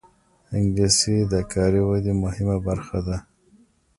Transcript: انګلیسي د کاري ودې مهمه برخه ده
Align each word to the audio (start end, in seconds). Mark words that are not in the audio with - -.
انګلیسي 0.57 1.17
د 1.31 1.33
کاري 1.51 1.81
ودې 1.87 2.13
مهمه 2.23 2.57
برخه 2.67 2.99
ده 3.07 3.17